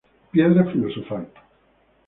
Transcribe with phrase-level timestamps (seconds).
[0.31, 1.27] Piedra Filosofal.